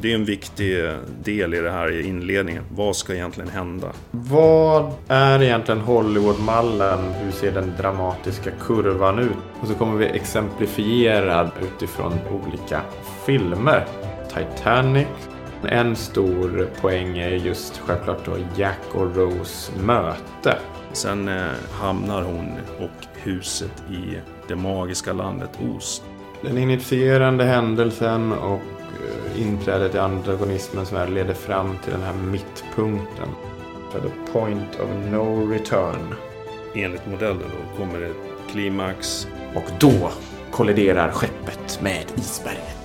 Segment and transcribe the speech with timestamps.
[0.00, 0.90] Det är en viktig
[1.24, 2.64] del i det här i inledningen.
[2.70, 3.86] Vad ska egentligen hända?
[4.10, 7.12] Vad är egentligen Hollywoodmallen?
[7.12, 9.36] Hur ser den dramatiska kurvan ut?
[9.60, 12.80] Och så kommer vi exemplifiera utifrån olika
[13.26, 13.86] filmer.
[14.28, 15.06] Titanic.
[15.64, 20.58] En stor poäng är just självklart då Jack och Rose möte.
[20.92, 24.16] Sen eh, hamnar hon och huset i
[24.48, 26.02] det magiska landet Oz.
[26.42, 28.77] Den initierande händelsen och eh,
[29.38, 33.28] inträdet i antagonismens värld leder fram till den här mittpunkten.
[33.92, 36.14] The point of no return.
[36.74, 38.12] Enligt modellen då kommer det
[38.50, 39.26] klimax.
[39.54, 40.10] Och då
[40.50, 42.77] kolliderar skeppet med isberget.